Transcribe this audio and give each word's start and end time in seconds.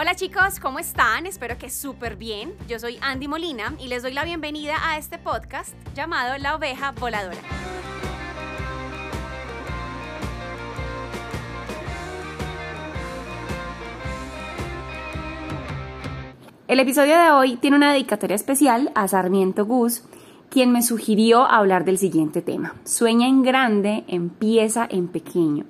Hola 0.00 0.14
chicos, 0.14 0.60
¿cómo 0.60 0.78
están? 0.78 1.26
Espero 1.26 1.58
que 1.58 1.68
súper 1.70 2.14
bien. 2.14 2.54
Yo 2.68 2.78
soy 2.78 2.98
Andy 3.00 3.26
Molina 3.26 3.74
y 3.80 3.88
les 3.88 4.04
doy 4.04 4.12
la 4.12 4.22
bienvenida 4.22 4.76
a 4.80 4.96
este 4.96 5.18
podcast 5.18 5.74
llamado 5.92 6.38
La 6.38 6.54
Oveja 6.54 6.92
Voladora. 6.92 7.40
El 16.68 16.78
episodio 16.78 17.18
de 17.18 17.32
hoy 17.32 17.56
tiene 17.56 17.76
una 17.76 17.92
dedicatoria 17.92 18.36
especial 18.36 18.92
a 18.94 19.08
Sarmiento 19.08 19.66
Gus, 19.66 20.04
quien 20.48 20.70
me 20.70 20.82
sugirió 20.82 21.44
hablar 21.44 21.84
del 21.84 21.98
siguiente 21.98 22.40
tema. 22.40 22.76
Sueña 22.84 23.26
en 23.26 23.42
grande, 23.42 24.04
empieza 24.06 24.86
en 24.88 25.08
pequeño. 25.08 25.64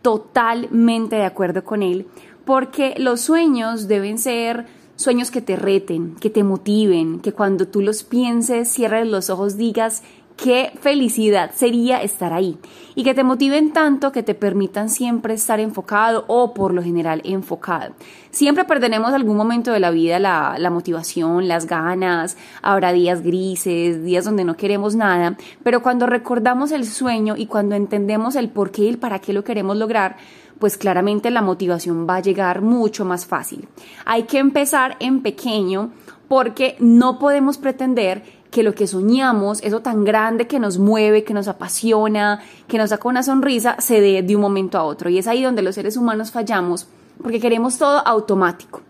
Totalmente 0.00 1.16
de 1.16 1.24
acuerdo 1.24 1.64
con 1.64 1.82
él, 1.82 2.06
porque 2.44 2.94
los 2.98 3.20
sueños 3.20 3.88
deben 3.88 4.18
ser 4.18 4.66
sueños 4.96 5.30
que 5.30 5.42
te 5.42 5.56
reten, 5.56 6.14
que 6.16 6.30
te 6.30 6.44
motiven, 6.44 7.20
que 7.20 7.32
cuando 7.32 7.66
tú 7.66 7.80
los 7.80 8.04
pienses, 8.04 8.68
cierres 8.68 9.06
los 9.06 9.30
ojos, 9.30 9.56
digas, 9.56 10.02
qué 10.36 10.72
felicidad 10.80 11.52
sería 11.54 12.02
estar 12.02 12.32
ahí 12.32 12.58
y 12.94 13.04
que 13.04 13.14
te 13.14 13.24
motiven 13.24 13.72
tanto 13.72 14.12
que 14.12 14.22
te 14.22 14.34
permitan 14.34 14.88
siempre 14.88 15.34
estar 15.34 15.60
enfocado 15.60 16.24
o 16.26 16.54
por 16.54 16.74
lo 16.74 16.82
general 16.82 17.20
enfocado. 17.24 17.94
Siempre 18.30 18.64
perderemos 18.64 19.12
algún 19.12 19.36
momento 19.36 19.72
de 19.72 19.80
la 19.80 19.90
vida 19.90 20.18
la, 20.18 20.70
motivación, 20.70 21.46
las 21.46 21.66
ganas, 21.66 22.36
habrá 22.62 22.92
días 22.92 23.22
grises, 23.22 24.04
días 24.04 24.24
donde 24.24 24.44
no 24.44 24.56
queremos 24.56 24.96
nada, 24.96 25.36
pero 25.62 25.82
cuando 25.82 26.06
recordamos 26.06 26.72
el 26.72 26.84
sueño 26.84 27.34
y 27.36 27.46
cuando 27.46 27.76
entendemos 27.76 28.34
el 28.34 28.48
por 28.48 28.70
qué 28.70 28.82
y 28.82 28.88
el 28.88 28.98
para 28.98 29.20
qué 29.20 29.32
lo 29.32 29.44
queremos 29.44 29.76
lograr, 29.76 30.16
pues 30.58 30.76
claramente 30.76 31.30
la 31.30 31.42
motivación 31.42 32.06
va 32.08 32.16
a 32.16 32.20
llegar 32.20 32.62
mucho 32.62 33.04
más 33.04 33.26
fácil. 33.26 33.68
Hay 34.04 34.24
que 34.24 34.38
empezar 34.38 34.96
en 35.00 35.22
pequeño 35.22 35.90
porque 36.28 36.76
no 36.78 37.18
podemos 37.18 37.58
pretender 37.58 38.22
que 38.50 38.62
lo 38.62 38.74
que 38.74 38.86
soñamos, 38.86 39.60
eso 39.62 39.80
tan 39.80 40.04
grande 40.04 40.46
que 40.46 40.60
nos 40.60 40.78
mueve, 40.78 41.24
que 41.24 41.34
nos 41.34 41.48
apasiona, 41.48 42.40
que 42.68 42.78
nos 42.78 42.90
saca 42.90 43.08
una 43.08 43.22
sonrisa, 43.22 43.76
se 43.80 44.00
dé 44.00 44.22
de 44.22 44.36
un 44.36 44.42
momento 44.42 44.78
a 44.78 44.84
otro. 44.84 45.10
Y 45.10 45.18
es 45.18 45.26
ahí 45.26 45.42
donde 45.42 45.62
los 45.62 45.74
seres 45.74 45.96
humanos 45.96 46.30
fallamos 46.30 46.86
porque 47.20 47.40
queremos 47.40 47.78
todo 47.78 48.06
automático. 48.06 48.82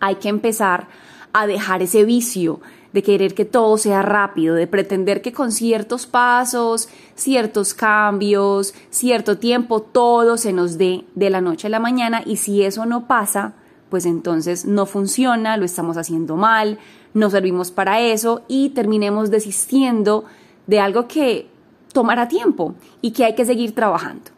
Hay 0.00 0.16
que 0.16 0.28
empezar 0.28 0.88
a 1.32 1.46
dejar 1.46 1.82
ese 1.82 2.04
vicio 2.04 2.60
de 2.96 3.02
querer 3.02 3.34
que 3.34 3.44
todo 3.44 3.76
sea 3.76 4.00
rápido, 4.00 4.54
de 4.54 4.66
pretender 4.66 5.20
que 5.20 5.30
con 5.30 5.52
ciertos 5.52 6.06
pasos, 6.06 6.88
ciertos 7.14 7.74
cambios, 7.74 8.72
cierto 8.88 9.36
tiempo, 9.36 9.82
todo 9.82 10.38
se 10.38 10.54
nos 10.54 10.78
dé 10.78 11.04
de 11.14 11.28
la 11.28 11.42
noche 11.42 11.66
a 11.66 11.70
la 11.70 11.78
mañana 11.78 12.22
y 12.24 12.36
si 12.36 12.62
eso 12.62 12.86
no 12.86 13.06
pasa, 13.06 13.52
pues 13.90 14.06
entonces 14.06 14.64
no 14.64 14.86
funciona, 14.86 15.58
lo 15.58 15.66
estamos 15.66 15.98
haciendo 15.98 16.36
mal, 16.36 16.78
no 17.12 17.28
servimos 17.28 17.70
para 17.70 18.00
eso 18.00 18.40
y 18.48 18.70
terminemos 18.70 19.30
desistiendo 19.30 20.24
de 20.66 20.80
algo 20.80 21.06
que 21.06 21.50
tomará 21.92 22.28
tiempo 22.28 22.76
y 23.02 23.10
que 23.10 23.26
hay 23.26 23.34
que 23.34 23.44
seguir 23.44 23.74
trabajando. 23.74 24.30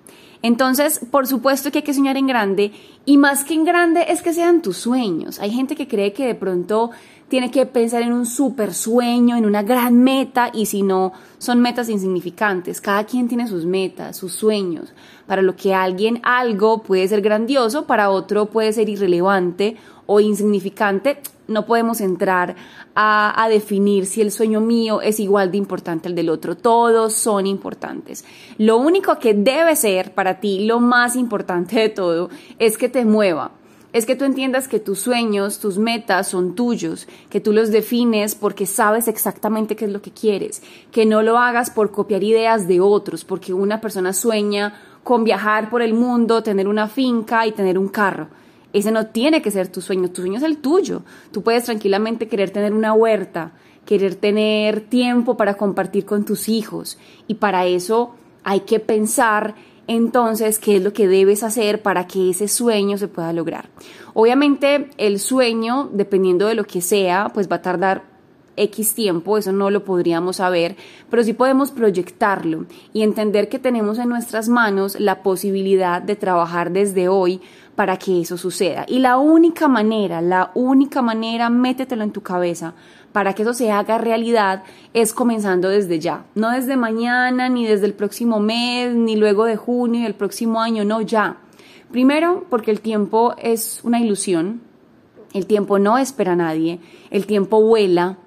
Entonces, 0.42 1.00
por 1.12 1.28
supuesto 1.28 1.70
que 1.70 1.78
hay 1.78 1.84
que 1.84 1.94
soñar 1.94 2.16
en 2.16 2.26
grande 2.26 2.72
y 3.04 3.18
más 3.18 3.44
que 3.44 3.54
en 3.54 3.64
grande 3.64 4.06
es 4.08 4.20
que 4.20 4.32
sean 4.32 4.62
tus 4.62 4.78
sueños. 4.78 5.38
Hay 5.38 5.52
gente 5.52 5.76
que 5.76 5.86
cree 5.86 6.12
que 6.12 6.26
de 6.26 6.34
pronto 6.34 6.90
tiene 7.28 7.50
que 7.50 7.66
pensar 7.66 8.02
en 8.02 8.12
un 8.12 8.26
super 8.26 8.74
sueño, 8.74 9.36
en 9.36 9.46
una 9.46 9.62
gran 9.62 10.02
meta 10.02 10.50
y 10.52 10.66
si 10.66 10.82
no, 10.82 11.12
son 11.38 11.60
metas 11.60 11.88
insignificantes. 11.88 12.80
Cada 12.80 13.04
quien 13.04 13.28
tiene 13.28 13.46
sus 13.46 13.64
metas, 13.64 14.16
sus 14.16 14.32
sueños. 14.32 14.92
Para 15.26 15.42
lo 15.42 15.54
que 15.54 15.74
alguien 15.74 16.20
algo 16.22 16.82
puede 16.82 17.06
ser 17.06 17.20
grandioso, 17.20 17.86
para 17.86 18.10
otro 18.10 18.46
puede 18.46 18.72
ser 18.72 18.88
irrelevante 18.88 19.76
o 20.06 20.20
insignificante 20.20 21.20
no 21.48 21.64
podemos 21.64 22.00
entrar 22.00 22.54
a, 22.94 23.48
definir 23.48 24.06
si 24.06 24.20
el 24.20 24.30
sueño 24.30 24.60
mío 24.60 25.00
es 25.00 25.18
igual 25.18 25.50
de 25.50 25.56
importante 25.56 26.08
al 26.08 26.14
del 26.14 26.28
otro. 26.28 26.56
Todos 26.56 27.14
son 27.14 27.46
importantes. 27.46 28.24
Lo 28.58 28.76
único 28.76 29.18
que 29.18 29.34
debe 29.34 29.74
ser 29.74 30.12
para 30.12 30.40
ti, 30.40 30.66
lo 30.66 30.80
más 30.80 31.16
importante 31.16 31.80
de 31.80 31.88
todo, 31.88 32.28
es 32.58 32.76
que 32.76 32.88
te 32.88 33.04
mueva. 33.04 33.52
Es 33.92 34.04
que 34.04 34.16
tú 34.16 34.24
entiendas 34.24 34.68
que 34.68 34.80
tus 34.80 34.98
sueños, 34.98 35.60
tus 35.60 35.78
metas 35.78 36.28
son 36.28 36.54
tuyos, 36.54 37.08
que 37.30 37.40
tú 37.40 37.52
los 37.52 37.70
defines 37.70 38.34
porque 38.34 38.66
sabes 38.66 39.08
exactamente 39.08 39.76
qué 39.76 39.86
es 39.86 39.90
lo 39.90 40.02
que 40.02 40.10
quieres, 40.10 40.62
que 40.92 41.06
no 41.06 41.22
lo 41.22 41.38
hagas 41.38 41.70
por 41.70 41.90
copiar 41.90 42.22
ideas 42.22 42.68
de 42.68 42.80
otros, 42.80 43.24
porque 43.24 43.54
una 43.54 43.80
persona 43.80 44.12
sueña 44.12 44.74
con 45.04 45.24
viajar 45.24 45.70
por 45.70 45.80
el 45.80 45.94
mundo, 45.94 46.42
tener 46.42 46.68
una 46.68 46.86
finca 46.86 47.46
y 47.46 47.52
tener 47.52 47.78
un 47.78 47.88
carro 47.88 48.28
ese 48.72 48.90
no 48.90 49.06
tiene 49.06 49.40
que 49.42 49.50
ser 49.50 49.68
tu 49.68 49.80
sueño, 49.80 50.10
tu 50.10 50.22
sueño 50.22 50.36
es 50.36 50.42
el 50.42 50.58
tuyo. 50.58 51.02
Tú 51.32 51.42
puedes 51.42 51.64
tranquilamente 51.64 52.28
querer 52.28 52.50
tener 52.50 52.72
una 52.72 52.92
huerta, 52.92 53.52
querer 53.86 54.14
tener 54.14 54.82
tiempo 54.82 55.36
para 55.36 55.54
compartir 55.54 56.04
con 56.04 56.24
tus 56.24 56.48
hijos 56.48 56.98
y 57.26 57.34
para 57.34 57.66
eso 57.66 58.14
hay 58.44 58.60
que 58.60 58.80
pensar 58.80 59.54
entonces 59.88 60.58
qué 60.60 60.76
es 60.76 60.82
lo 60.82 60.92
que 60.92 61.08
debes 61.08 61.42
hacer 61.42 61.82
para 61.82 62.06
que 62.06 62.30
ese 62.30 62.46
sueño 62.46 62.96
se 62.98 63.08
pueda 63.08 63.32
lograr. 63.32 63.68
Obviamente 64.14 64.90
el 64.98 65.18
sueño, 65.18 65.90
dependiendo 65.92 66.46
de 66.46 66.54
lo 66.54 66.64
que 66.64 66.80
sea, 66.80 67.30
pues 67.34 67.50
va 67.50 67.56
a 67.56 67.62
tardar 67.62 68.17
X 68.62 68.94
tiempo, 68.94 69.38
eso 69.38 69.52
no 69.52 69.70
lo 69.70 69.84
podríamos 69.84 70.36
saber, 70.36 70.76
pero 71.10 71.22
sí 71.22 71.32
podemos 71.32 71.70
proyectarlo 71.70 72.66
y 72.92 73.02
entender 73.02 73.48
que 73.48 73.58
tenemos 73.58 73.98
en 73.98 74.08
nuestras 74.08 74.48
manos 74.48 74.98
la 75.00 75.22
posibilidad 75.22 76.02
de 76.02 76.16
trabajar 76.16 76.70
desde 76.70 77.08
hoy 77.08 77.40
para 77.74 77.96
que 77.96 78.20
eso 78.20 78.36
suceda. 78.36 78.84
Y 78.88 78.98
la 78.98 79.18
única 79.18 79.68
manera, 79.68 80.20
la 80.20 80.50
única 80.54 81.00
manera, 81.00 81.48
métetelo 81.48 82.02
en 82.02 82.10
tu 82.10 82.22
cabeza, 82.22 82.74
para 83.12 83.34
que 83.34 83.42
eso 83.42 83.54
se 83.54 83.70
haga 83.70 83.98
realidad 83.98 84.64
es 84.94 85.12
comenzando 85.12 85.68
desde 85.68 85.98
ya, 85.98 86.24
no 86.34 86.50
desde 86.50 86.76
mañana, 86.76 87.48
ni 87.48 87.66
desde 87.66 87.86
el 87.86 87.94
próximo 87.94 88.40
mes, 88.40 88.94
ni 88.94 89.16
luego 89.16 89.44
de 89.44 89.56
junio 89.56 90.02
del 90.02 90.14
próximo 90.14 90.60
año, 90.60 90.84
no, 90.84 91.00
ya. 91.00 91.38
Primero, 91.90 92.44
porque 92.50 92.70
el 92.70 92.80
tiempo 92.80 93.34
es 93.38 93.80
una 93.82 94.00
ilusión, 94.00 94.60
el 95.32 95.46
tiempo 95.46 95.78
no 95.78 95.98
espera 95.98 96.32
a 96.32 96.36
nadie, 96.36 96.80
el 97.10 97.26
tiempo 97.26 97.62
vuela. 97.62 98.18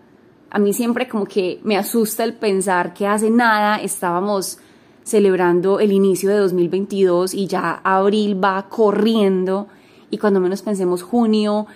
A 0.53 0.59
mí 0.59 0.73
siempre 0.73 1.07
como 1.07 1.25
que 1.25 1.61
me 1.63 1.77
asusta 1.77 2.25
el 2.25 2.33
pensar 2.33 2.93
que 2.93 3.07
hace 3.07 3.29
nada 3.29 3.77
estábamos 3.77 4.57
celebrando 5.01 5.79
el 5.79 5.93
inicio 5.93 6.29
de 6.29 6.35
2022 6.39 7.33
y 7.33 7.47
ya 7.47 7.79
abril 7.85 8.43
va 8.43 8.67
corriendo 8.67 9.67
y 10.09 10.17
cuando 10.17 10.41
menos 10.41 10.61
pensemos 10.61 11.03
junio 11.03 11.67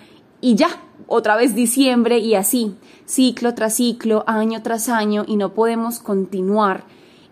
y 0.42 0.56
ya, 0.56 0.68
otra 1.06 1.36
vez 1.36 1.54
diciembre 1.54 2.18
y 2.18 2.34
así, 2.34 2.74
ciclo 3.06 3.54
tras 3.54 3.76
ciclo, 3.76 4.24
año 4.26 4.62
tras 4.62 4.90
año 4.90 5.24
y 5.26 5.36
no 5.36 5.54
podemos 5.54 5.98
continuar 5.98 6.84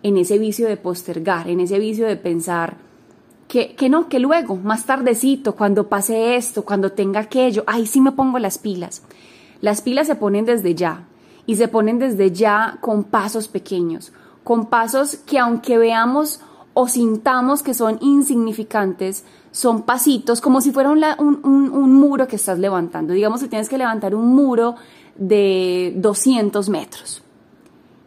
en 0.03 0.17
ese 0.17 0.39
vicio 0.39 0.67
de 0.67 0.79
postergar, 0.79 1.51
en 1.51 1.61
ese 1.61 1.79
vicio 1.79 2.07
de 2.07 2.17
pensar 2.17 2.79
que, 3.49 3.75
que 3.75 3.91
no, 3.91 4.09
que 4.09 4.19
luego, 4.19 4.57
más 4.57 4.87
tardecito, 4.87 5.55
cuando 5.55 5.91
pase 5.91 6.37
esto, 6.37 6.65
cuando 6.65 6.93
tenga 6.93 7.21
aquello, 7.21 7.65
ahí 7.67 7.87
sí 7.87 8.01
me 8.01 8.13
pongo 8.13 8.39
las 8.39 8.57
pilas. 8.57 9.03
Las 9.61 9.83
pilas 9.83 10.07
se 10.07 10.17
ponen 10.17 10.47
desde 10.47 10.75
ya 10.75 11.07
y 11.47 11.57
se 11.57 11.69
ponen 11.69 11.99
desde 11.99 12.31
ya 12.33 12.79
con 12.81 13.05
pasos 13.05 13.49
pequeños 13.49 14.13
con 14.45 14.67
pasos 14.67 15.17
que 15.17 15.39
aunque 15.39 15.79
veamos 15.79 16.41
o 16.75 16.87
sintamos 16.87 17.63
que 17.63 17.73
son 17.73 17.99
insignificantes, 18.01 19.25
son 19.51 19.83
pasitos 19.83 20.41
como 20.41 20.61
si 20.61 20.71
fuera 20.71 20.91
un, 20.91 21.93
muro 21.95 22.29
que 22.29 22.37
estás 22.37 22.59
levantando. 22.59 23.15
Digamos 23.15 23.41
que 23.41 23.49
tienes 23.49 23.69
que 23.69 23.79
levantar 23.79 24.15
un 24.15 24.35
muro 24.35 24.75
de 25.17 25.95
200 25.97 26.69
metros. 26.69 27.23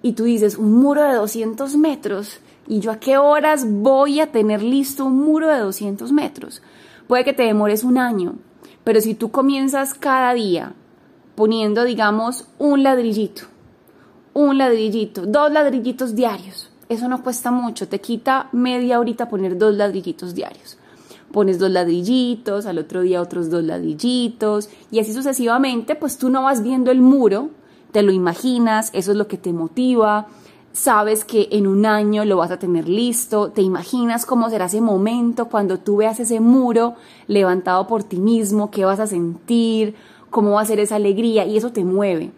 Y 0.04 0.14
tú 0.14 0.26
dices, 0.26 0.58
un 0.58 0.74
muro 0.74 1.02
de 1.04 1.16
200 1.16 1.76
metros. 1.78 2.40
¿Y 2.68 2.82
yo 2.82 2.92
a 2.92 3.00
qué 3.00 3.18
horas 3.18 3.66
voy 3.66 4.20
a 4.20 4.32
tener 4.32 4.62
listo 4.62 5.06
un 5.06 5.18
muro 5.18 5.48
de 5.48 5.60
200 5.60 6.12
metros? 6.12 6.62
Puede 7.08 7.24
que 7.24 7.34
te 7.34 7.44
demores 7.44 7.86
un 7.86 7.98
año, 7.98 8.36
pero 8.84 9.00
si 9.00 9.16
tú 9.16 9.32
comienzas 9.32 9.94
cada 9.94 10.34
día 10.34 10.74
poniendo, 11.38 11.84
digamos, 11.84 12.46
un 12.58 12.82
ladrillito, 12.82 13.44
un 14.34 14.58
ladrillito, 14.58 15.28
dos 15.28 15.52
ladrillitos 15.52 16.16
diarios. 16.16 16.72
Eso 16.90 17.08
no 17.08 17.22
cuesta 17.22 17.52
mucho, 17.52 17.88
te 17.88 18.02
quita 18.02 18.50
media 18.54 19.00
horita 19.00 19.30
poner 19.30 19.56
dos 19.56 19.76
ladrillitos 19.76 20.34
diarios. 20.34 20.80
Pones 21.32 21.60
dos 21.60 21.70
ladrillitos, 21.70 22.66
al 22.66 22.80
otro 22.80 23.02
día 23.02 23.22
otros 23.22 23.52
dos 23.52 23.64
ladrillitos 23.64 24.70
y 24.90 25.00
así 25.00 25.14
sucesivamente, 25.14 25.94
pues 25.94 26.18
tú 26.18 26.32
no 26.32 26.42
vas 26.42 26.64
viendo 26.64 26.90
el 26.90 27.02
muro, 27.02 27.52
te 27.92 28.02
lo 28.02 28.12
imaginas, 28.12 28.90
eso 28.94 29.12
es 29.12 29.18
lo 29.18 29.28
que 29.28 29.38
te 29.38 29.54
motiva, 29.54 30.26
sabes 30.72 31.24
que 31.24 31.50
en 31.52 31.68
un 31.68 31.86
año 31.86 32.26
lo 32.26 32.38
vas 32.38 32.50
a 32.50 32.58
tener 32.58 32.90
listo, 32.90 33.52
te 33.52 33.62
imaginas 33.62 34.26
cómo 34.26 34.50
será 34.50 34.66
ese 34.66 34.82
momento 34.82 35.50
cuando 35.50 35.78
tú 35.78 35.98
veas 35.98 36.20
ese 36.20 36.40
muro 36.40 36.96
levantado 37.28 37.86
por 37.86 38.04
ti 38.04 38.18
mismo, 38.18 38.72
qué 38.72 38.86
vas 38.86 39.00
a 39.00 39.06
sentir, 39.06 39.94
cómo 40.30 40.52
va 40.52 40.62
a 40.62 40.66
ser 40.66 40.80
esa 40.80 40.96
alegría 40.96 41.46
y 41.46 41.58
eso 41.58 41.72
te 41.72 41.84
mueve. 41.84 42.32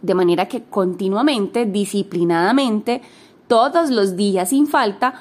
De 0.00 0.14
manera 0.14 0.46
que 0.46 0.64
continuamente, 0.64 1.66
disciplinadamente, 1.66 3.02
todos 3.46 3.90
los 3.90 4.16
días 4.16 4.48
sin 4.48 4.66
falta, 4.66 5.14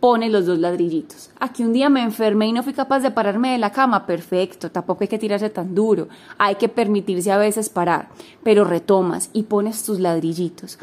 pone 0.00 0.28
los 0.28 0.46
dos 0.46 0.58
ladrillitos. 0.58 1.30
Aquí 1.40 1.64
un 1.64 1.72
día 1.72 1.88
me 1.88 2.02
enfermé 2.02 2.48
y 2.48 2.52
no 2.52 2.62
fui 2.62 2.72
capaz 2.72 3.00
de 3.00 3.10
pararme 3.10 3.52
de 3.52 3.58
la 3.58 3.72
cama, 3.72 4.06
perfecto, 4.06 4.70
tampoco 4.70 5.04
hay 5.04 5.08
que 5.08 5.18
tirarse 5.18 5.50
tan 5.50 5.74
duro, 5.74 6.08
hay 6.38 6.56
que 6.56 6.68
permitirse 6.68 7.32
a 7.32 7.38
veces 7.38 7.68
parar, 7.68 8.08
pero 8.42 8.64
retomas 8.64 9.30
y 9.32 9.44
pones 9.44 9.82
tus 9.84 9.98
ladrillitos. 9.98 10.78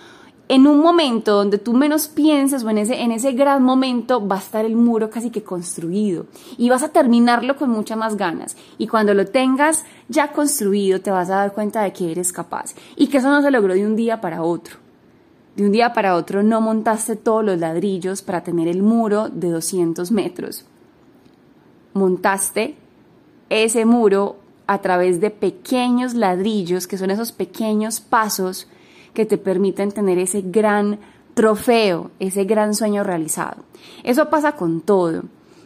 En 0.49 0.67
un 0.67 0.79
momento 0.79 1.35
donde 1.35 1.57
tú 1.57 1.73
menos 1.73 2.07
pienses 2.07 2.63
o 2.63 2.69
en 2.69 2.77
ese, 2.77 3.01
en 3.01 3.11
ese 3.11 3.31
gran 3.31 3.63
momento 3.63 4.25
va 4.27 4.35
a 4.35 4.39
estar 4.39 4.65
el 4.65 4.75
muro 4.75 5.09
casi 5.09 5.29
que 5.29 5.43
construido 5.43 6.25
y 6.57 6.69
vas 6.69 6.83
a 6.83 6.89
terminarlo 6.89 7.55
con 7.55 7.69
muchas 7.69 7.97
más 7.97 8.17
ganas 8.17 8.57
y 8.77 8.87
cuando 8.87 9.13
lo 9.13 9.25
tengas 9.25 9.85
ya 10.09 10.33
construido 10.33 10.99
te 10.99 11.11
vas 11.11 11.29
a 11.29 11.37
dar 11.37 11.53
cuenta 11.53 11.81
de 11.81 11.93
que 11.93 12.11
eres 12.11 12.33
capaz 12.33 12.75
y 12.97 13.07
que 13.07 13.17
eso 13.17 13.29
no 13.29 13.41
se 13.41 13.51
logró 13.51 13.73
de 13.73 13.85
un 13.85 13.95
día 13.95 14.19
para 14.19 14.43
otro 14.43 14.83
de 15.55 15.65
un 15.65 15.71
día 15.71 15.93
para 15.93 16.15
otro 16.15 16.41
no 16.43 16.61
montaste 16.61 17.15
todos 17.15 17.45
los 17.45 17.59
ladrillos 17.59 18.21
para 18.21 18.43
tener 18.43 18.67
el 18.67 18.81
muro 18.81 19.29
de 19.29 19.49
200 19.49 20.11
metros. 20.11 20.65
Montaste 21.93 22.75
ese 23.49 23.85
muro 23.85 24.37
a 24.65 24.79
través 24.79 25.21
de 25.21 25.29
pequeños 25.29 26.15
ladrillos, 26.15 26.87
que 26.87 26.97
son 26.97 27.11
esos 27.11 27.31
pequeños 27.31 27.99
pasos 27.99 28.67
que 29.13 29.25
te 29.25 29.37
permiten 29.37 29.91
tener 29.91 30.17
ese 30.17 30.41
gran 30.41 30.99
trofeo, 31.33 32.11
ese 32.19 32.45
gran 32.45 32.75
sueño 32.75 33.03
realizado. 33.03 33.63
Eso 34.03 34.29
pasa 34.29 34.53
con 34.53 34.81
todo. 34.81 35.23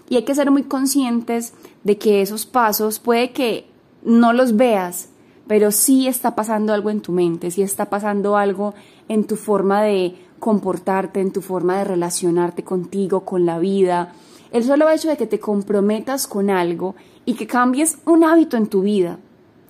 Y 0.09 0.15
hay 0.15 0.23
que 0.23 0.35
ser 0.35 0.51
muy 0.51 0.63
conscientes 0.63 1.53
de 1.83 1.97
que 1.97 2.21
esos 2.21 2.45
pasos 2.45 2.99
puede 2.99 3.31
que 3.31 3.67
no 4.03 4.31
los 4.31 4.55
veas, 4.55 5.09
pero 5.47 5.71
sí 5.71 6.07
está 6.07 6.35
pasando 6.35 6.73
algo 6.73 6.89
en 6.89 7.01
tu 7.01 7.11
mente, 7.11 7.51
sí 7.51 7.61
está 7.61 7.89
pasando 7.89 8.37
algo 8.37 8.73
en 9.07 9.25
tu 9.25 9.35
forma 9.35 9.81
de 9.81 10.15
comportarte, 10.39 11.19
en 11.19 11.31
tu 11.31 11.41
forma 11.41 11.77
de 11.77 11.85
relacionarte 11.85 12.63
contigo, 12.63 13.21
con 13.21 13.45
la 13.45 13.59
vida. 13.59 14.13
El 14.51 14.63
solo 14.63 14.89
hecho 14.89 15.09
de 15.09 15.17
que 15.17 15.27
te 15.27 15.39
comprometas 15.39 16.27
con 16.27 16.49
algo 16.49 16.95
y 17.25 17.33
que 17.33 17.47
cambies 17.47 17.97
un 18.05 18.23
hábito 18.23 18.55
en 18.55 18.67
tu 18.67 18.81
vida, 18.81 19.19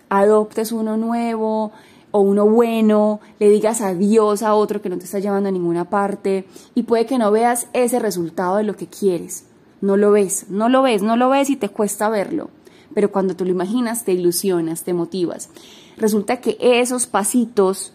adoptes 0.09 0.71
uno 0.71 0.97
nuevo 0.97 1.71
o 2.11 2.21
uno 2.21 2.47
bueno, 2.47 3.19
le 3.39 3.49
digas 3.49 3.81
adiós 3.81 4.43
a 4.43 4.53
otro 4.55 4.81
que 4.81 4.89
no 4.89 4.97
te 4.97 5.05
está 5.05 5.19
llevando 5.19 5.49
a 5.49 5.51
ninguna 5.51 5.89
parte 5.89 6.45
y 6.75 6.83
puede 6.83 7.05
que 7.05 7.17
no 7.17 7.31
veas 7.31 7.67
ese 7.73 7.99
resultado 7.99 8.57
de 8.57 8.63
lo 8.63 8.75
que 8.75 8.87
quieres. 8.87 9.45
No 9.81 9.97
lo 9.97 10.11
ves, 10.11 10.47
no 10.49 10.69
lo 10.69 10.81
ves, 10.81 11.03
no 11.03 11.17
lo 11.17 11.29
ves 11.29 11.49
y 11.49 11.55
te 11.55 11.69
cuesta 11.69 12.09
verlo. 12.09 12.49
Pero 12.93 13.11
cuando 13.11 13.35
tú 13.35 13.45
lo 13.45 13.51
imaginas, 13.51 14.05
te 14.05 14.13
ilusionas, 14.13 14.83
te 14.83 14.93
motivas. 14.93 15.49
Resulta 15.97 16.41
que 16.41 16.57
esos 16.59 17.05
pasitos 17.05 17.93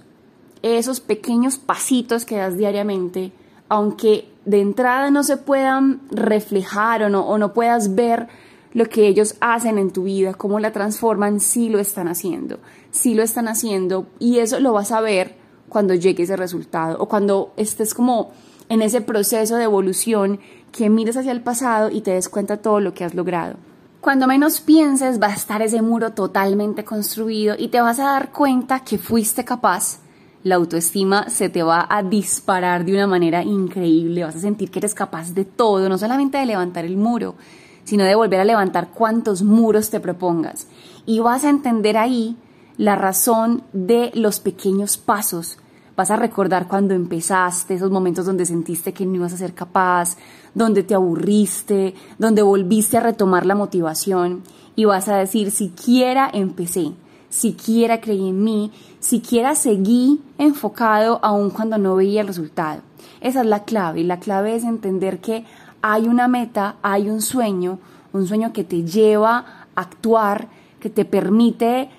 esos 0.62 1.00
pequeños 1.00 1.59
pasitos 1.59 2.25
que 2.25 2.37
das 2.37 2.56
diariamente, 2.56 3.32
aunque 3.69 4.29
de 4.44 4.61
entrada 4.61 5.11
no 5.11 5.25
se 5.25 5.37
puedan 5.37 6.00
reflejar 6.11 7.03
o 7.03 7.09
no, 7.09 7.26
o 7.26 7.37
no 7.38 7.53
puedas 7.53 7.94
ver 7.94 8.29
lo 8.75 8.87
que 8.87 9.07
ellos 9.07 9.37
hacen 9.41 9.79
en 9.79 9.91
tu 9.91 10.05
vida, 10.05 10.35
cómo 10.35 10.61
la 10.61 10.73
transforman, 10.73 11.41
sí 11.41 11.69
lo 11.69 11.79
están 11.79 12.09
haciendo, 12.09 12.59
sí 12.91 13.15
lo 13.15 13.23
están 13.23 13.49
haciendo 13.49 14.07
y 14.19 14.39
eso 14.39 14.61
lo 14.61 14.73
vas 14.73 14.93
a 14.93 15.01
ver 15.01 15.37
cuando 15.69 15.95
llegue 15.95 16.23
ese 16.23 16.37
resultado 16.37 16.99
o 16.99 17.09
cuando 17.09 17.53
estés 17.57 17.95
como 17.95 18.33
en 18.69 18.83
ese 18.83 19.01
proceso 19.01 19.57
de 19.57 19.65
evolución 19.65 20.41
que 20.71 20.89
mires 20.89 21.17
hacia 21.17 21.33
el 21.33 21.43
pasado 21.43 21.91
y 21.91 22.01
te 22.01 22.13
des 22.13 22.29
cuenta 22.29 22.57
todo 22.57 22.81
lo 22.81 22.95
que 22.95 23.05
has 23.05 23.15
logrado. 23.15 23.57
Cuando 24.01 24.27
menos 24.27 24.61
pienses 24.61 25.23
va 25.23 25.29
a 25.29 25.35
estar 25.35 25.63
ese 25.63 25.81
muro 25.81 26.11
totalmente 26.11 26.85
construido 26.85 27.55
y 27.59 27.69
te 27.69 27.81
vas 27.81 28.01
a 28.01 28.05
dar 28.05 28.33
cuenta 28.33 28.81
que 28.81 28.99
fuiste 28.99 29.45
capaz 29.45 30.01
la 30.45 30.57
autoestima 30.57 31.29
se 31.29 31.49
te 31.49 31.63
va 31.63 31.87
a 31.89 32.03
disparar 32.03 32.85
de 32.85 32.95
una 32.95 33.07
manera 33.07 33.45
increíble, 33.45 34.25
vas 34.25 34.35
a 34.35 34.41
sentir 34.41 34.71
que 34.71 34.81
eres 34.81 34.95
capaz 34.95 35.35
de 35.35 35.45
todo, 35.45 35.89
no 35.89 35.99
solamente 35.99 36.39
de 36.39 36.47
levantar 36.47 36.85
el 36.85 36.97
muro, 36.97 37.37
sino 37.84 38.05
de 38.05 38.14
volver 38.14 38.40
a 38.40 38.44
levantar 38.44 38.90
cuantos 38.90 39.43
muros 39.43 39.90
te 39.90 40.00
propongas. 40.00 40.67
Y 41.06 41.20
vas 41.20 41.44
a 41.44 41.50
entender 41.50 41.96
ahí 41.96 42.37
la 42.76 42.96
razón 42.96 43.64
de 43.73 44.11
los 44.14 44.40
pequeños 44.40 44.96
pasos. 44.96 45.58
Vas 45.96 46.11
a 46.11 46.17
recordar 46.17 46.69
cuando 46.69 46.94
empezaste, 46.94 47.75
esos 47.75 47.90
momentos 47.90 48.25
donde 48.25 48.46
sentiste 48.46 48.93
que 48.93 49.05
no 49.05 49.17
ibas 49.17 49.34
a 49.34 49.37
ser 49.37 49.52
capaz, 49.52 50.17
donde 50.55 50.82
te 50.82 50.94
aburriste, 50.94 51.94
donde 52.19 52.43
volviste 52.43 52.96
a 52.96 53.00
retomar 53.00 53.44
la 53.46 53.55
motivación 53.55 54.43
y 54.75 54.85
vas 54.85 55.08
a 55.08 55.17
decir, 55.17 55.50
siquiera 55.50 56.31
empecé, 56.32 56.93
siquiera 57.28 58.00
creí 58.00 58.28
en 58.28 58.43
mí, 58.43 58.73
siquiera 59.00 59.55
seguí 59.55 60.20
enfocado 60.38 61.19
aun 61.23 61.50
cuando 61.50 61.78
no 61.78 61.96
veía 61.96 62.23
el 62.23 62.28
resultado. 62.28 62.82
Esa 63.20 63.40
es 63.40 63.46
la 63.46 63.64
clave 63.64 64.00
y 64.00 64.05
la 64.05 64.19
clave 64.19 64.55
es 64.55 64.64
entender 64.64 65.20
que 65.20 65.44
hay 65.82 66.06
una 66.06 66.29
meta, 66.29 66.76
hay 66.82 67.11
un 67.11 67.20
sueño, 67.20 67.79
un 68.12 68.26
sueño 68.26 68.52
que 68.52 68.64
te 68.64 68.84
lleva 68.84 69.67
a 69.75 69.81
actuar, 69.81 70.49
que 70.81 70.90
te 70.90 71.05
permite 71.05 71.90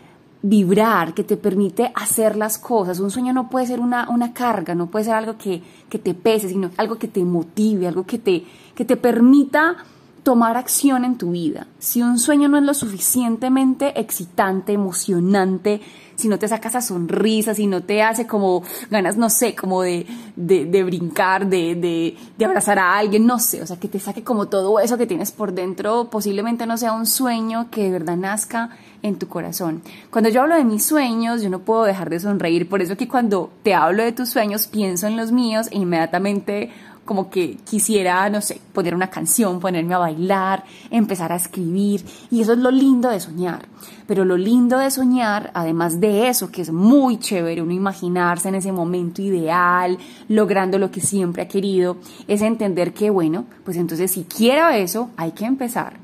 vibrar, 0.42 1.14
que 1.14 1.24
te 1.24 1.38
permite 1.38 1.92
hacer 1.96 2.36
las 2.36 2.58
cosas. 2.58 3.00
Un 3.00 3.12
sueño 3.12 3.34
no 3.34 3.50
puede 3.50 3.68
ser 3.68 3.80
una, 3.80 4.10
una 4.10 4.34
carga, 4.34 4.76
no 4.76 4.88
puede 4.88 5.06
ser 5.06 5.16
algo 5.16 5.38
que, 5.38 5.62
que, 5.90 6.00
te 6.00 6.14
pese, 6.14 6.50
sino 6.50 6.70
algo 6.78 6.98
que 6.98 7.08
te 7.08 7.24
motive, 7.24 7.88
algo 7.88 8.06
que 8.06 8.20
te, 8.20 8.46
que 8.76 8.86
te 8.86 8.98
permita 8.98 9.78
tomar 10.24 10.58
acción 10.58 11.06
en 11.06 11.18
tu 11.18 11.32
vida. 11.32 11.68
Si 11.80 12.02
un 12.02 12.18
sueño 12.18 12.48
no 12.48 12.58
es 12.58 12.64
lo 12.64 12.74
suficientemente 12.74 14.00
excitante, 14.00 14.74
emocionante, 14.74 15.82
si 16.16 16.28
no 16.28 16.40
te 16.40 16.48
saca 16.48 16.70
esa 16.70 16.82
sonrisa, 16.82 17.54
si 17.54 17.68
no 17.68 17.84
te 17.84 18.02
hace 18.02 18.26
como 18.26 18.64
ganas, 18.90 19.18
no 19.18 19.30
sé, 19.30 19.56
como 19.56 19.82
de, 19.82 20.06
de, 20.36 20.84
brincar, 20.84 21.48
de, 21.48 21.76
de, 21.76 22.16
de, 22.38 22.46
abrazar 22.46 22.80
a 22.80 22.98
alguien, 22.98 23.26
no 23.26 23.40
sé, 23.40 23.62
o 23.62 23.68
sea, 23.68 23.78
que 23.78 23.88
te 23.88 24.00
saque 24.00 24.24
como 24.24 24.48
todo 24.48 24.80
eso 24.80 24.98
que 24.98 25.08
tienes 25.08 25.32
por 25.32 25.54
dentro, 25.54 26.10
posiblemente 26.10 26.66
no 26.66 26.78
sea 26.78 26.94
un 26.94 27.06
sueño 27.06 27.70
que 27.72 27.84
de 27.84 27.92
verdad 27.92 28.16
nazca 28.16 28.70
en 29.02 29.18
tu 29.18 29.28
corazón. 29.28 29.82
Cuando 30.12 30.30
yo 30.30 30.44
hablo 30.44 30.56
de 30.56 30.64
mis 30.64 30.86
sueños, 30.86 31.42
yo 31.42 31.50
no 31.50 31.60
puedo 31.60 31.84
dejar 31.84 32.10
de 32.10 32.20
sonreír, 32.20 32.70
por 32.70 32.82
eso 32.82 32.96
que 32.96 33.08
cuando 33.08 33.52
te 33.64 33.74
hablo 33.74 34.04
de 34.04 34.12
tus 34.12 34.30
sueños, 34.30 34.68
pienso 34.68 35.08
en 35.08 35.18
los 35.18 35.32
míos 35.32 35.68
e 35.72 35.78
inmediatamente 35.78 36.72
como 37.06 37.30
que 37.30 37.58
quisiera, 37.70 38.30
no 38.30 38.42
sé, 38.42 38.62
poner 38.72 38.96
una 38.96 39.10
canción, 39.10 39.60
ponerme 39.60 39.94
a 39.94 39.98
bailar, 39.98 40.64
empezar 40.90 41.32
a 41.32 41.36
escribir. 41.36 42.06
Y 42.32 42.42
eso 42.42 42.54
es 42.54 42.60
lo 42.60 42.72
lindo 42.72 43.10
de 43.10 43.20
soñar. 43.20 43.68
Pero 44.08 44.24
lo 44.24 44.38
lindo 44.38 44.78
de 44.78 44.90
soñar, 44.90 45.52
además 45.54 46.00
de 46.00 46.30
eso, 46.30 46.50
que 46.50 46.62
es 46.62 46.72
muy 46.72 47.20
chévere, 47.20 47.62
uno 47.62 47.74
imaginarse 47.74 48.50
en 48.50 48.56
ese 48.56 48.72
momento 48.72 49.22
ideal, 49.22 49.98
logrando 50.30 50.78
lo 50.78 50.92
que 50.92 51.02
siempre 51.02 51.44
ha 51.44 51.48
querido, 51.48 51.98
es 52.28 52.42
entender 52.42 52.94
que, 52.94 53.10
bueno, 53.10 53.46
pues 53.66 53.78
entonces 53.78 54.12
si 54.12 54.24
quiero 54.24 54.70
eso, 54.70 55.10
hay 55.18 55.32
que 55.32 55.46
empezar. 55.46 55.98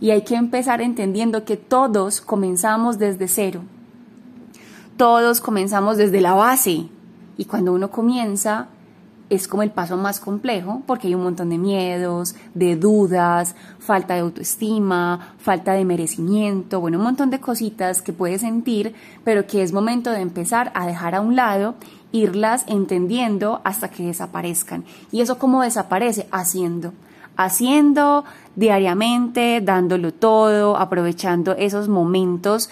Y 0.00 0.10
hay 0.10 0.22
que 0.22 0.36
empezar 0.36 0.80
entendiendo 0.80 1.44
que 1.44 1.56
todos 1.56 2.20
comenzamos 2.20 2.98
desde 2.98 3.28
cero. 3.28 3.62
Todos 4.96 5.40
comenzamos 5.40 5.96
desde 5.98 6.20
la 6.20 6.34
base. 6.34 6.88
Y 7.38 7.44
cuando 7.44 7.72
uno 7.72 7.90
comienza, 7.90 8.68
es 9.28 9.48
como 9.48 9.62
el 9.62 9.70
paso 9.70 9.96
más 9.96 10.20
complejo 10.20 10.82
porque 10.86 11.08
hay 11.08 11.14
un 11.14 11.24
montón 11.24 11.50
de 11.50 11.58
miedos, 11.58 12.36
de 12.54 12.76
dudas, 12.76 13.56
falta 13.78 14.14
de 14.14 14.20
autoestima, 14.20 15.34
falta 15.38 15.72
de 15.72 15.84
merecimiento, 15.84 16.80
bueno, 16.80 16.98
un 16.98 17.04
montón 17.04 17.30
de 17.30 17.40
cositas 17.40 18.02
que 18.02 18.12
puedes 18.12 18.42
sentir, 18.42 18.94
pero 19.24 19.46
que 19.46 19.62
es 19.62 19.72
momento 19.72 20.10
de 20.10 20.20
empezar 20.20 20.70
a 20.74 20.86
dejar 20.86 21.14
a 21.14 21.20
un 21.20 21.34
lado, 21.34 21.74
irlas 22.12 22.64
entendiendo 22.68 23.60
hasta 23.64 23.90
que 23.90 24.04
desaparezcan. 24.06 24.84
¿Y 25.10 25.20
eso 25.20 25.38
cómo 25.38 25.62
desaparece? 25.62 26.28
Haciendo. 26.30 26.92
Haciendo 27.36 28.24
diariamente, 28.54 29.60
dándolo 29.60 30.14
todo, 30.14 30.76
aprovechando 30.78 31.52
esos 31.52 31.88
momentos 31.88 32.70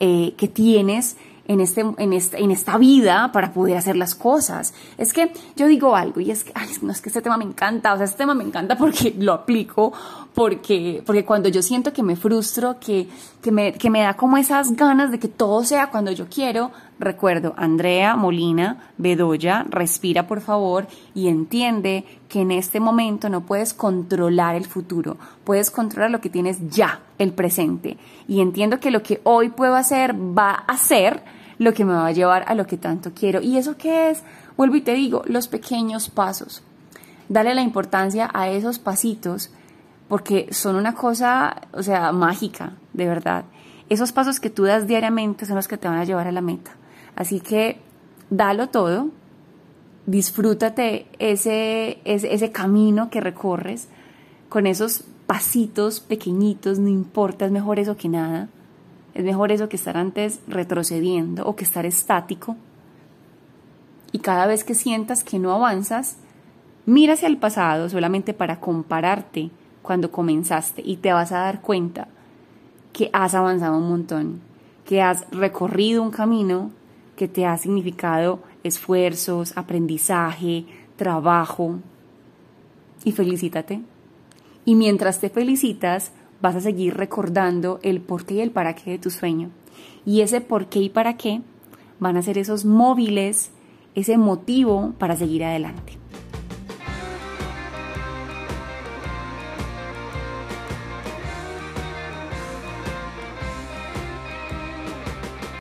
eh, 0.00 0.34
que 0.36 0.48
tienes 0.48 1.16
en, 1.48 1.60
este, 1.60 1.84
en, 1.98 2.12
esta, 2.12 2.38
en 2.38 2.50
esta 2.50 2.78
vida 2.78 3.30
para 3.32 3.52
poder 3.52 3.76
hacer 3.76 3.96
las 3.96 4.14
cosas. 4.14 4.74
Es 4.98 5.12
que 5.12 5.32
yo 5.56 5.66
digo 5.66 5.96
algo 5.96 6.20
y 6.20 6.30
es 6.30 6.44
que, 6.44 6.52
ay, 6.54 6.68
no 6.82 6.92
es 6.92 7.00
que 7.00 7.08
este 7.08 7.22
tema 7.22 7.36
me 7.36 7.44
encanta, 7.44 7.94
o 7.94 7.96
sea, 7.96 8.04
este 8.04 8.18
tema 8.18 8.34
me 8.34 8.44
encanta 8.44 8.76
porque 8.76 9.14
lo 9.18 9.32
aplico, 9.32 9.92
porque, 10.34 11.02
porque 11.06 11.24
cuando 11.24 11.48
yo 11.48 11.62
siento 11.62 11.92
que 11.92 12.02
me 12.02 12.16
frustro, 12.16 12.78
que, 12.78 13.08
que, 13.42 13.50
me, 13.50 13.72
que 13.72 13.90
me 13.90 14.02
da 14.02 14.14
como 14.14 14.36
esas 14.36 14.72
ganas 14.72 15.10
de 15.10 15.18
que 15.18 15.28
todo 15.28 15.64
sea 15.64 15.90
cuando 15.90 16.12
yo 16.12 16.26
quiero, 16.28 16.70
recuerdo, 16.98 17.54
Andrea 17.56 18.16
Molina 18.16 18.90
Bedoya, 18.98 19.66
respira 19.68 20.26
por 20.26 20.40
favor 20.40 20.86
y 21.14 21.28
entiende 21.28 22.04
que 22.28 22.40
en 22.40 22.50
este 22.50 22.80
momento 22.80 23.28
no 23.28 23.42
puedes 23.42 23.74
controlar 23.74 24.54
el 24.54 24.66
futuro, 24.66 25.16
puedes 25.44 25.70
controlar 25.70 26.10
lo 26.10 26.20
que 26.20 26.30
tienes 26.30 26.58
ya, 26.70 27.00
el 27.18 27.32
presente. 27.32 27.96
Y 28.26 28.40
entiendo 28.40 28.80
que 28.80 28.90
lo 28.90 29.02
que 29.02 29.20
hoy 29.24 29.50
puedo 29.50 29.76
hacer 29.76 30.14
va 30.14 30.52
a 30.52 30.76
ser 30.76 31.22
lo 31.58 31.72
que 31.72 31.84
me 31.84 31.94
va 31.94 32.06
a 32.06 32.12
llevar 32.12 32.44
a 32.46 32.54
lo 32.54 32.66
que 32.66 32.76
tanto 32.76 33.12
quiero. 33.14 33.40
¿Y 33.40 33.56
eso 33.56 33.76
qué 33.76 34.10
es? 34.10 34.22
Vuelvo 34.56 34.76
y 34.76 34.82
te 34.82 34.94
digo, 34.94 35.22
los 35.26 35.48
pequeños 35.48 36.08
pasos. 36.08 36.62
Dale 37.28 37.54
la 37.54 37.62
importancia 37.62 38.30
a 38.32 38.48
esos 38.48 38.78
pasitos 38.78 39.50
porque 40.08 40.48
son 40.52 40.76
una 40.76 40.94
cosa, 40.94 41.62
o 41.72 41.82
sea, 41.82 42.12
mágica, 42.12 42.74
de 42.92 43.06
verdad. 43.06 43.44
Esos 43.88 44.12
pasos 44.12 44.40
que 44.40 44.50
tú 44.50 44.64
das 44.64 44.86
diariamente 44.86 45.46
son 45.46 45.56
los 45.56 45.68
que 45.68 45.78
te 45.78 45.88
van 45.88 45.98
a 45.98 46.04
llevar 46.04 46.26
a 46.26 46.32
la 46.32 46.40
meta. 46.40 46.72
Así 47.16 47.40
que 47.40 47.78
dalo 48.30 48.68
todo, 48.68 49.08
disfrútate 50.06 51.06
ese, 51.18 51.98
ese, 52.04 52.52
camino 52.52 53.10
que 53.10 53.20
recorres, 53.20 53.88
con 54.48 54.66
esos 54.66 55.04
pasitos 55.26 56.00
pequeñitos, 56.00 56.78
no 56.78 56.88
importa, 56.88 57.46
es 57.46 57.50
mejor 57.50 57.80
eso 57.80 57.96
que 57.96 58.08
nada. 58.08 58.48
Es 59.14 59.24
mejor 59.24 59.50
eso 59.50 59.68
que 59.68 59.76
estar 59.76 59.96
antes 59.96 60.40
retrocediendo 60.46 61.46
o 61.46 61.56
que 61.56 61.64
estar 61.64 61.86
estático. 61.86 62.54
Y 64.12 64.18
cada 64.18 64.46
vez 64.46 64.62
que 64.62 64.74
sientas 64.74 65.24
que 65.24 65.38
no 65.38 65.52
avanzas, 65.52 66.18
mira 66.84 67.14
hacia 67.14 67.28
el 67.28 67.38
pasado 67.38 67.88
solamente 67.88 68.34
para 68.34 68.60
compararte 68.60 69.50
cuando 69.82 70.10
comenzaste 70.10 70.82
y 70.84 70.98
te 70.98 71.12
vas 71.12 71.32
a 71.32 71.38
dar 71.38 71.62
cuenta 71.62 72.08
que 72.92 73.08
has 73.12 73.34
avanzado 73.34 73.78
un 73.78 73.88
montón, 73.88 74.40
que 74.84 75.00
has 75.00 75.28
recorrido 75.30 76.02
un 76.02 76.10
camino 76.10 76.70
que 77.16 77.28
te 77.28 77.46
ha 77.46 77.56
significado 77.56 78.40
esfuerzos, 78.62 79.56
aprendizaje, 79.56 80.66
trabajo. 80.96 81.78
Y 83.04 83.12
felicítate. 83.12 83.80
Y 84.64 84.74
mientras 84.74 85.20
te 85.20 85.30
felicitas, 85.30 86.12
vas 86.40 86.56
a 86.56 86.60
seguir 86.60 86.94
recordando 86.94 87.78
el 87.82 88.00
por 88.00 88.24
qué 88.24 88.34
y 88.34 88.40
el 88.40 88.50
para 88.50 88.74
qué 88.74 88.92
de 88.92 88.98
tu 88.98 89.10
sueño. 89.10 89.50
Y 90.04 90.20
ese 90.20 90.40
por 90.40 90.66
qué 90.66 90.80
y 90.80 90.88
para 90.88 91.16
qué 91.16 91.40
van 91.98 92.16
a 92.16 92.22
ser 92.22 92.38
esos 92.38 92.64
móviles, 92.64 93.50
ese 93.94 94.18
motivo 94.18 94.92
para 94.98 95.16
seguir 95.16 95.44
adelante. 95.44 95.98